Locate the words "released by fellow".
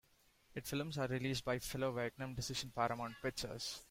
1.05-1.93